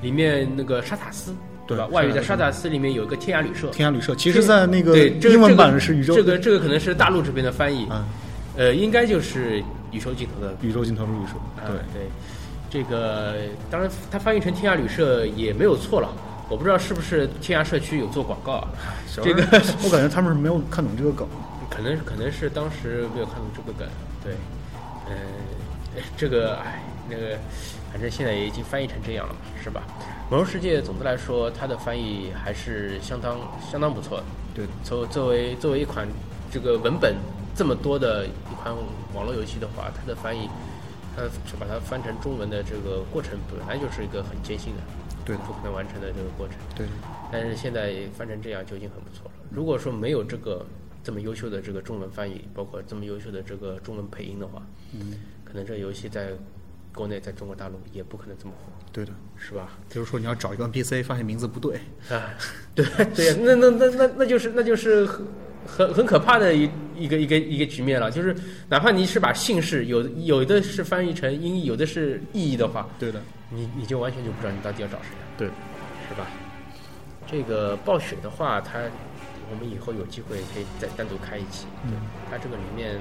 [0.00, 1.34] 里面那个沙塔斯。
[1.64, 1.86] 对吧？
[1.86, 8.04] 外语的沙塔斯里面有一个天涯旅社，天涯旅社，其实在那个英文版这个是宇宙这个这个可能是大陆这边的翻译，啊，
[8.56, 10.54] 呃，应该就是宇宙尽头的。
[10.60, 11.76] 宇宙尽头的旅社，啊对。
[11.94, 12.10] 对，
[12.68, 13.36] 这个
[13.70, 16.10] 当然它翻译成天涯旅社也没有错了。
[16.50, 18.68] 我不知道是不是天涯社区有做广告啊？
[19.22, 19.42] 这个
[19.84, 21.26] 我感觉他们是没有看懂这个梗。
[21.70, 23.88] 可能可能是当时没有看懂这个梗，
[24.22, 24.34] 对，
[25.06, 25.14] 呃、
[26.16, 27.38] 这个哎，那个
[27.92, 29.82] 反正现在也已经翻译成这样了嘛，是吧？
[30.30, 33.38] 《魔兽世界》总的来说，它的翻译还是相当
[33.70, 34.24] 相当不错的。
[34.54, 36.08] 对的，作作为作为一款
[36.50, 37.16] 这个文本
[37.54, 38.74] 这么多的一款
[39.14, 40.48] 网络游戏的话，它的翻译，
[41.14, 44.82] 它是把它翻成中文的这个过程本来就是一个很艰辛的，
[45.22, 46.56] 对的不可能完成的这个过程。
[46.74, 46.86] 对，
[47.30, 49.32] 但是现在翻成这样就已经很不错了。
[49.50, 50.64] 如果说没有这个
[51.04, 54.62] 这么优秀的这个中文翻译，包括这么优秀的这个中文配音的话，
[54.94, 56.30] 嗯，可能这个游戏在
[56.94, 59.12] 国内，在中国大陆也不可能这么火，对的。
[59.36, 59.70] 是吧？
[59.90, 61.76] 比如说你要找一个 NPC，发现名字不对，
[62.08, 62.30] 啊，
[62.74, 65.26] 对 对呀，那那那那那就是那就是很
[65.66, 68.10] 很很可怕的一一个一个一个局面了。
[68.10, 68.36] 就是
[68.68, 75.48] 哪怕你是把姓氏有有的是翻译成音译，有的是意译的话，对的，你你就完全就不知道你到底要找谁了，对，
[76.08, 76.26] 是吧？
[77.26, 78.78] 这个暴雪的话，它
[79.50, 81.66] 我们以后有机会可以再单独开一期。
[81.84, 81.94] 嗯，
[82.30, 83.00] 它这个里面，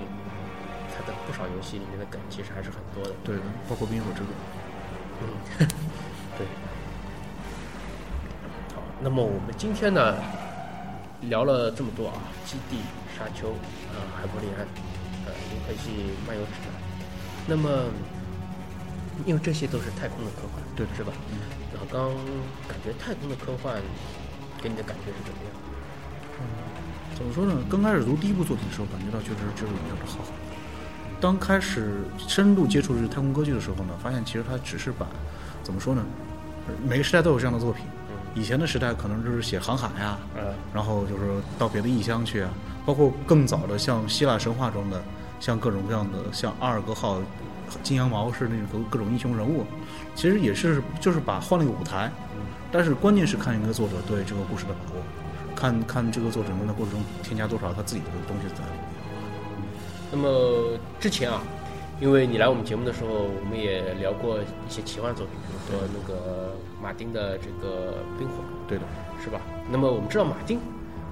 [1.02, 3.16] 它的不少游戏里面的梗其实还是很多的。
[3.24, 4.30] 对的，包括冰火之歌。
[5.22, 5.68] 嗯，
[6.38, 6.46] 对。
[8.76, 10.16] 好，那么我们今天呢，
[11.22, 12.78] 聊了这么多啊，基地、
[13.18, 13.50] 沙丘、
[13.90, 14.68] 呃，海伯利安、
[15.26, 16.74] 呃，银河系漫游指南。
[17.48, 17.70] 那么，
[19.26, 21.12] 因为这些都是太空的科幻，对是吧？
[21.74, 22.14] 老刚
[22.68, 23.82] 感觉太空的科幻
[24.62, 25.52] 给你的感觉是怎么样？
[27.16, 27.58] 怎么说呢？
[27.70, 30.51] 刚开始读第一部作品的时候，感觉到确实这个宇宙是浩瀚的。
[31.22, 35.06] 当开始深度接触这个太空歌剧的时候呢，发现其实它只是把
[35.62, 36.04] 怎么说呢？
[36.84, 37.86] 每个时代都有这样的作品。
[38.34, 41.22] 以前的时代可能就是写航海呀、呃，然后就是
[41.60, 42.50] 到别的异乡去啊，
[42.86, 45.04] 包括更早的像希腊神话中的，
[45.40, 47.22] 像各种各样的像阿尔戈号、
[47.84, 49.66] 金羊毛是那种各种英雄人物，
[50.16, 52.10] 其实也是就是把换了一个舞台，
[52.72, 55.04] 但是关键是看一个作者对这个故事的把握，
[55.54, 58.64] 看看这个作者能在故事中添加多少他自己的东西在。
[60.12, 61.42] 那么之前啊，
[62.02, 68.34] 因为你来我们节目的时候，我们也聊过一些奇幻作品，比如说那个马丁的这个《冰火》，
[68.68, 68.84] 对的，
[69.24, 69.40] 是吧？
[69.70, 70.60] 那么我们知道马丁，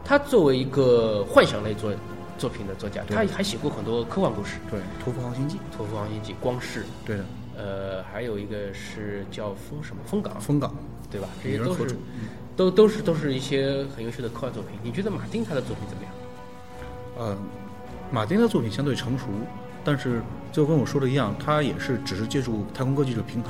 [0.03, 1.93] 他作为一个幻想类作
[2.37, 7.25] 作品的作家，他还写过很多科幻故事，对，《屠夫航行记》，《屠夫航行记》《光世》，对的，
[7.57, 10.75] 呃，还有一个是叫风什么风港，风港，
[11.09, 11.27] 对吧？
[11.43, 11.97] 这些都是
[12.55, 14.77] 都都是都是一些很优秀的科幻作品。
[14.83, 16.13] 你觉得马丁他的作品怎么样？
[17.17, 17.37] 呃，
[18.11, 19.25] 马丁的作品相对成熟，
[19.83, 23.49] 但是就跟我说的一样，他也是只是借助太空歌剧这个平台，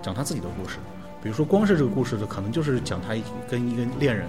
[0.00, 0.78] 讲他自己的故事。
[1.20, 3.08] 比如说，光是这个故事的，可能就是讲他
[3.50, 4.26] 跟一个恋人，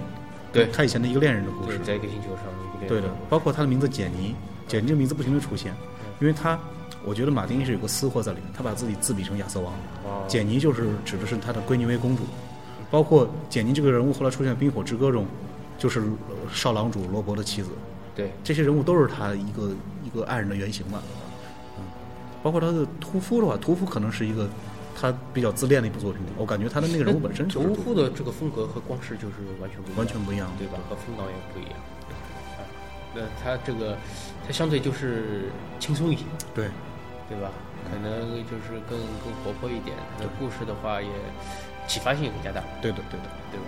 [0.52, 0.66] 对。
[0.72, 1.78] 他以前的一个恋人的故，事。
[1.84, 2.44] 在一个星球上
[2.76, 4.34] 一个对的，包括他的名字简尼，
[4.66, 5.72] 简尼这个名字不停的出现，
[6.20, 6.58] 因为他，
[7.04, 9.72] 我觉得马丁是有个私货在里面，他把自己自比成亚瑟王，
[10.04, 10.24] 哦。
[10.26, 12.24] 简尼就是指的是他的闺女为公主，
[12.90, 15.24] 包括简尼这个人物后来出现在《冰火之歌》中，
[15.78, 17.70] 就是呃少郎主罗伯的妻子，
[18.14, 19.70] 对，这些人物都是他一个
[20.04, 21.02] 一个爱人的原型嘛。
[22.42, 24.48] 包括他的屠夫的话，屠夫可能是一个
[24.98, 26.22] 他比较自恋的一部作品。
[26.38, 30.78] 我感觉他的那个人物本身就是屠夫的这个风格和光世就是完全不一样，完全不一样，对吧？
[30.88, 31.74] 和风港也不一样。
[32.56, 32.64] 啊，
[33.14, 33.94] 那他这个
[34.46, 36.70] 他相对就是轻松一些，对
[37.28, 37.50] 对吧？
[37.92, 39.94] 可能就是更更活泼一点。
[40.16, 41.08] 他的故事的话也
[41.86, 43.66] 启发性也更加大，对的对的，对吧？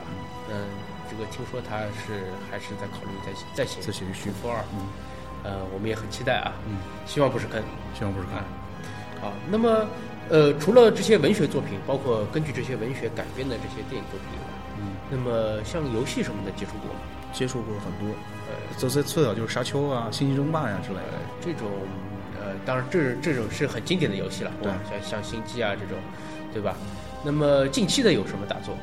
[0.48, 0.64] 嗯，
[1.12, 4.88] 这个听说他是还是在考虑再再写再写一续复二，嗯
[5.44, 7.62] 呃，我们也很期待啊，嗯，希望不是坑。
[7.92, 8.44] 希望不是看啊。
[9.20, 9.86] 好，那么
[10.30, 14.48] 呃，除了这些文学作品，包括根据这些文学改编的这些电影作品以外，
[14.80, 17.00] 嗯，那么像游戏什么的接触过吗？
[17.30, 18.14] 接触过很多，
[18.48, 21.68] 呃这最最早就是沙丘啊、星际争霸呀之类呃的。，这种
[22.40, 25.98] 呃，当然这这种是很经典的游戏了，对吧像像星际啊这种，
[26.54, 26.74] 对吧？
[27.24, 28.74] 那么近期的有什么大作？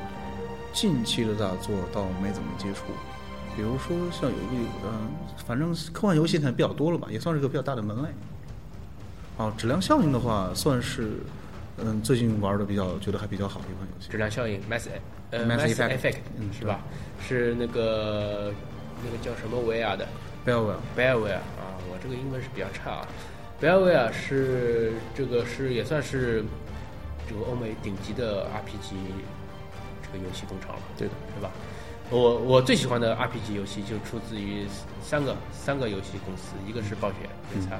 [0.72, 2.84] 近期的大作倒没怎么接触，
[3.56, 5.10] 比如说像有一个，嗯、
[5.46, 8.08] 反正科幻游戏现在比较多了吧，也算是个比较大的门类。
[9.36, 11.12] 哦，质量效应的话，算是，
[11.78, 14.10] 嗯，最近玩的比较觉得还比较好的一款游戏。
[14.10, 14.88] 质量效应 Mass
[15.30, 16.80] 呃 Mass Mass Effect Effect 嗯是吧？
[17.26, 18.52] 是那个
[19.04, 20.06] 那个叫什么维亚的
[20.44, 23.08] b e l l w e b e l w a r e 啊，我这个英文是比较差啊。
[23.60, 26.44] b e l w a r e 是这个是也算是
[27.28, 28.94] 这个欧美顶级的 RPG
[30.12, 31.50] 这个游戏工厂了，对的，是吧？
[32.10, 34.66] 我我最喜欢的 RPG 游戏就出自于
[35.00, 37.16] 三个三个游戏公司，一个是暴雪
[37.54, 37.78] 悲惨，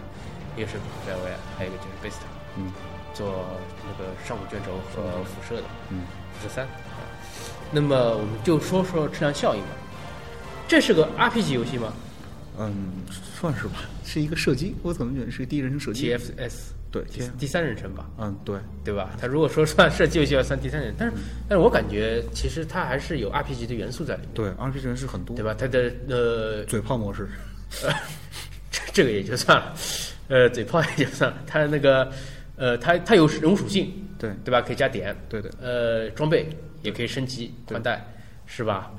[0.56, 2.72] 一个是 BioWare，还有一个就是 Bethesda，嗯
[3.12, 3.44] 做
[3.84, 5.64] 那个上古卷轴和辐射的。
[5.88, 6.02] 嗯，
[6.40, 7.02] 十三啊。
[7.72, 9.68] 那么我们就说说质量效应吧。
[10.68, 11.92] 这是个 RPG 游戏吗
[12.60, 12.92] 嗯，
[13.40, 16.52] 算是吧，是一个射击，我怎么觉得是个第一人称射击？？TFS
[16.92, 17.04] 对
[17.38, 19.10] 第三人称吧，嗯，对，对吧？
[19.20, 21.14] 他如果说算射击游戏要算第三人，但是
[21.48, 25.54] 但是我感觉其实它还是有 RPG 的元素在里面，对，RPG 人是很多，对吧？
[25.56, 27.28] 它的呃嘴炮模式，
[28.70, 29.74] 这 这个也就算了，
[30.28, 32.10] 呃，嘴炮也就算了，它那个
[32.56, 34.60] 呃，它它有人物属性，对，对吧？
[34.60, 36.48] 可以加点，对的，呃，装备
[36.82, 38.04] 也可以升级对换代，
[38.46, 38.90] 是吧？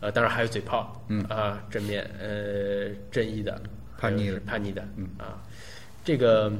[0.00, 1.22] 呃，当然还有嘴炮，嗯。
[1.24, 3.60] 啊，正面呃正义的，
[3.98, 4.40] 叛逆的。
[4.40, 5.08] 叛逆的，嗯。
[5.18, 5.40] 啊，
[6.04, 6.52] 这个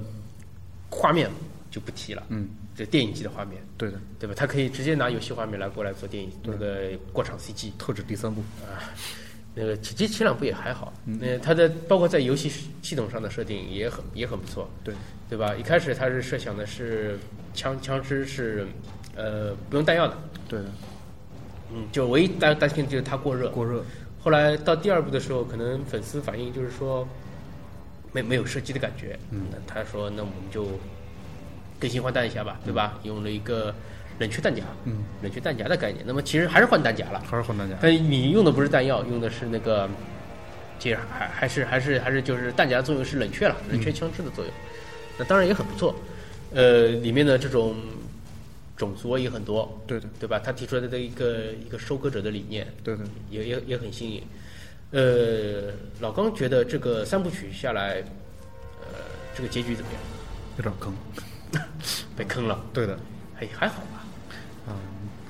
[0.91, 1.31] 画面
[1.71, 4.35] 就不提了，嗯，这电影级的画面，对的，对吧？
[4.37, 8.81] 他可以直接拿游戏画面来过来做电影那个过场 CG，特指第三部，啊，
[9.55, 11.19] 那个其实前两部也还好，嗯。
[11.21, 12.51] 那它的包括在游戏
[12.83, 14.95] 系统上的设定也很也很不错，对，
[15.29, 15.55] 对吧？
[15.55, 17.19] 一开始他是设想的是
[17.55, 18.67] 枪枪支是
[19.15, 20.17] 呃不用弹药的，
[20.49, 20.67] 对的，
[21.73, 23.49] 嗯，就唯一担担心的就是它过热。
[23.51, 23.83] 过热，
[24.23, 27.07] 后来到第二部的时候，可能粉丝反映就是说
[28.13, 29.43] 没没有射击的感觉，嗯。
[29.51, 30.67] 那他说那我们就
[31.79, 32.99] 更新换弹一下吧，对吧？
[33.03, 33.75] 用了一个
[34.19, 37.21] 冷却弹夹，嗯，冷却弹夹的概念，那么其实还是换弹夹了。
[37.29, 39.89] 还是换弹夹，但你用的不是弹药，用的是那个，
[40.79, 44.53] 其实还还是还是还是就是弹夹的作用是冷却了，冷却枪支的作用。
[45.19, 45.95] 那当然也很不错，
[46.55, 47.75] 呃，里面的这种
[48.77, 50.39] 种族也很多，对的，对吧？
[50.39, 54.23] 他提出来的一个一个收割者的理念，对的，也也也很新颖。
[54.93, 58.03] 呃，老刚觉得这个三部曲下来，
[58.83, 59.01] 呃，
[59.35, 60.01] 这个结局怎么样？
[60.59, 60.95] 有点坑，
[62.17, 62.99] 被坑了，对的，
[63.35, 63.96] 还还好吧？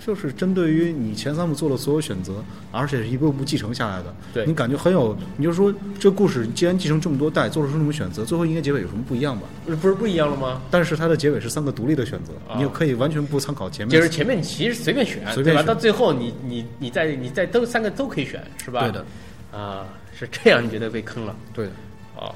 [0.06, 2.34] 啊，就是针对于你前三部做的所有选择，
[2.70, 9.48] 而且是一步步继承下来的，对你感觉很有，你就说这故事既然继承这么多代，做出这么选择，最后应该结尾有什么不一样吧？
[9.80, 10.62] 不是不一样了吗？
[10.70, 13.90] 但是它的结尾是三个独立的选择，啊你就可以完全不参考前面。
[13.90, 15.32] 就是前面你其实随便选，对吧？
[15.32, 18.82] 随便选到最后你你你在你在都三个都可以选，是吧？
[18.82, 19.04] 对的，
[19.50, 21.72] 啊，是这样，你觉得被坑了对的，
[22.16, 22.30] 啊？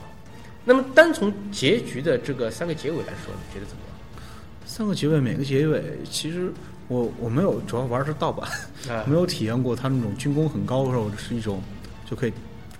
[0.64, 3.90] 那么单从结局的这个三个结尾来说，你觉得怎么样
[4.66, 6.52] 三个结尾每个结尾，其实
[6.90, 8.50] 我我没有，主要玩的是盗版，
[9.06, 11.62] 没有体验过他那种军功很高的时候是一种
[12.04, 12.32] 就可以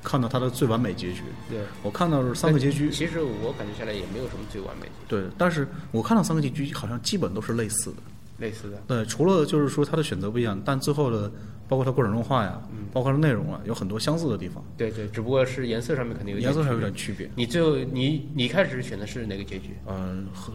[0.03, 1.23] 看到他的最完美结局。
[1.49, 7.97] 对，我看到是三个结局，其实我感觉下来也没有什么最完美的，对，但是我看到三个结局好像基本都是类似的。
[8.39, 8.83] 类似的。
[8.89, 11.31] 对，除了就是说他的选择不一样，但最后的
[11.69, 12.61] 包括他过程中画呀，
[12.93, 17.31] 包括它内容啊，有很多相似的地方，对对，只不过是颜色上面肯定有颜色上有点区别。
[17.37, 19.77] 你最后你你开始选的是哪个结局？
[19.87, 20.53] 嗯，和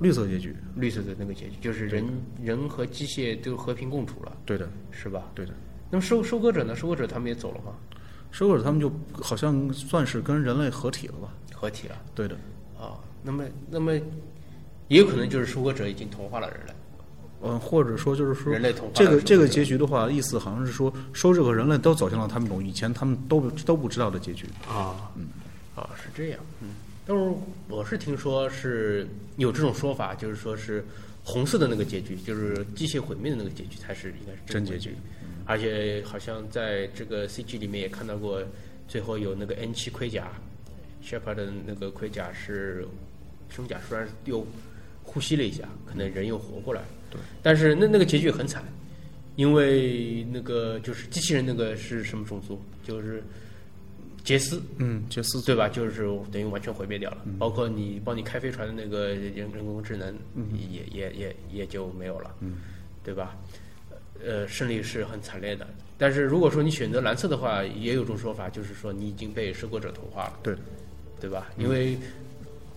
[0.00, 2.04] 绿色结局，绿色的那个结局，就是人
[2.42, 5.24] 人和机械都和平共处了，对的，是吧？
[5.34, 5.52] 对的。
[5.90, 6.74] 那么收收割者呢？
[6.74, 7.74] 收割者他们也走了吗？
[8.30, 11.28] 收割者他们就好像算是跟人类合体了吧？
[11.52, 12.34] 合体了对的，
[12.78, 12.96] 啊？
[13.22, 13.92] 那么那么
[14.88, 16.72] 也有可能就是收割者已经同化了人类，
[17.42, 24.46] 嗯，或者说就是说人类同化这个这个结局的话，意思好像是说收这个人类都走向了他们种以前他们都不都不知道的结局。
[24.66, 25.28] 啊，嗯，
[25.74, 26.68] 啊，是这样，嗯，
[27.10, 27.34] 但是
[27.68, 29.04] 我是听说是
[29.36, 30.84] 有这种说法，就是说是
[31.24, 34.94] 红色的那个结局，就是机械毁灭的那个结局才是应该是真结局，
[35.44, 38.40] 而且好像在这个 CG 里面也看到过，
[38.86, 40.30] 最后有那个 N 七盔甲
[41.02, 42.86] ，Shepard 的那个盔甲是
[43.48, 44.46] 胸甲虽然又
[45.02, 46.80] 呼吸了一下，可能人又活过来。
[47.10, 48.62] 对，但是那那个结局很惨，
[49.34, 52.62] 因为那个就是机器人那个是什么种族？
[52.84, 53.20] 就是
[54.22, 55.68] 杰斯，嗯，杰斯对吧？
[55.68, 60.14] 就是等于完全毁灭掉了，包括你帮你开飞船的那个人人工智能，
[60.70, 62.58] 也也也也就没有了，嗯，
[63.02, 63.36] 对吧？
[64.24, 65.66] 呃，胜利是很惨烈的。
[65.96, 70.54] 但是如果说你选择蓝色的话，也有种说法，就是说你已经被收割者同化了，对，
[71.20, 71.48] 对吧？
[71.56, 71.96] 因为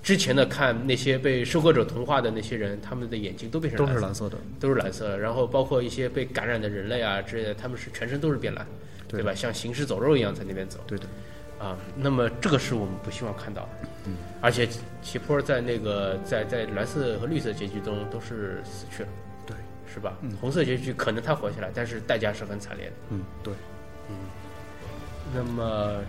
[0.01, 8.65] 之前的看那些被收割者同化的那些人，他们的眼睛都变成都蓝色是蓝色的，都是蓝色的，然后包括一些被感染的人类啊之类的，他们是全身都是变蓝，
[9.07, 9.33] 对对吧？
[9.33, 11.05] 像行尸走肉一样在那边走对的，
[11.63, 11.77] 啊。
[11.95, 13.69] 那么这个是我们不希望看到的。
[14.05, 14.67] 嗯，而且
[15.01, 19.09] 齐坡在那个在在蓝色和绿色结局中都是死去了，
[19.45, 19.55] 对，
[19.91, 20.13] 是吧？
[20.21, 22.93] 嗯红色结局可能他活下来，但是代价是很惨烈的。
[23.11, 23.53] 嗯，对，
[24.09, 24.15] 嗯
[25.33, 26.01] 那么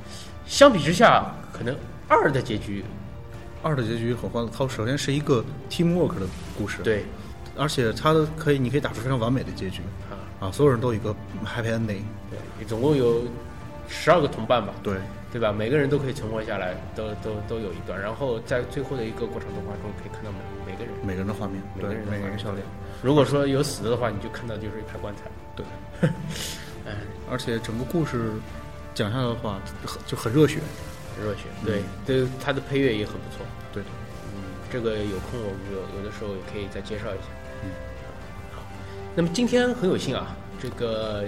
[0.45, 1.75] 相比之下，可能
[2.09, 2.85] 二的结局，
[3.63, 6.27] 二的结局很欢乐，它首先是一个 teamwork 的
[6.59, 7.05] 故事，，对
[7.57, 11.15] 而且它的可以，你可以打出非常完美的结局啊，啊，所有人都有一个
[11.47, 13.23] happy ending，对，总共有
[13.89, 14.97] 十二个同伴吧，对，
[15.33, 15.53] 对吧？
[15.53, 18.01] 每个人都可以存活下来，都都都有一段。
[18.01, 22.65] 然后在最后的一个过场动画中，可以看到每每个人，每个人的画面，对每个人，的每个人笑脸，
[23.03, 25.23] 如果说有死的话，你就看到就是一排棺材。
[25.55, 25.65] 对，
[26.85, 26.93] 嗯，
[27.31, 28.33] 而且整个故事
[28.95, 30.61] 讲下来的话，很就很热血，
[31.17, 33.45] 很热血，对，对，它的配乐也很不错。
[33.73, 33.83] 对。
[33.83, 33.89] 的，
[34.35, 34.43] 嗯，
[34.73, 37.25] 这个有空我们有有的时候也可以再介绍一下。
[37.63, 37.71] 嗯，
[38.53, 38.63] 好，
[39.15, 41.25] 那么今天很有幸啊，这个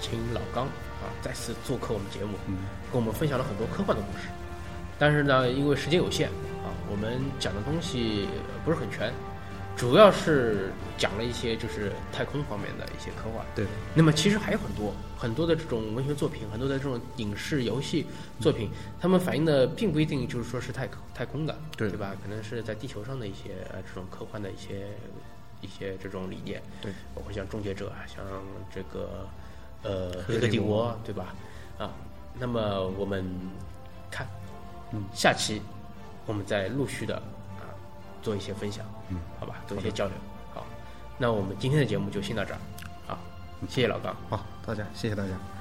[0.00, 0.66] 请老刚
[1.06, 2.58] 啊再次做客我们节目，嗯，
[2.92, 4.28] 跟我们分享了很多科幻的故事。
[4.98, 6.28] 但是呢，因为时间有限
[6.64, 8.26] 啊，我们讲的东西
[8.64, 9.12] 不是很全，
[9.76, 13.44] 主要是讲了一些就是太空方面的一些科幻。
[13.54, 18.06] 对，那么其实还有很多很多的这种文学作品，很多的这种影视游戏
[18.40, 22.16] 作品，他们反映的并不一定就是说是太空太空的，对对吧？
[22.22, 24.86] 可能是在地球上的一些呃这种科幻的一些
[25.60, 28.24] 一些这种理念，对，包括像终结者啊，像
[28.74, 29.28] 这个
[29.86, 31.34] 呃黑黑客帝国国，对吧？
[31.78, 31.90] 啊，
[32.34, 33.24] 那么我们
[34.10, 34.26] 看，
[34.92, 35.62] 嗯，下期
[36.26, 37.70] 我们再陆续的啊
[38.22, 40.14] 做一些分享，嗯，好吧，做一些交流。
[40.52, 40.66] 好，
[41.16, 42.58] 那我们今天的节目就先到这儿，
[43.06, 43.18] 好，
[43.68, 44.16] 谢谢老刚。
[44.28, 45.55] 好，大家谢谢大家。